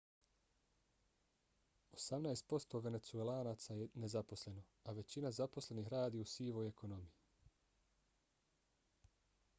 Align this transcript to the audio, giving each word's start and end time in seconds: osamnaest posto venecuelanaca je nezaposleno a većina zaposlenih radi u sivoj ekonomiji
osamnaest 1.97 2.47
posto 2.53 2.81
venecuelanaca 2.87 3.77
je 3.81 3.89
nezaposleno 4.05 4.63
a 4.85 4.95
većina 5.03 5.33
zaposlenih 5.41 5.93
radi 5.97 6.25
u 6.25 6.27
sivoj 6.35 6.73
ekonomiji 6.73 9.09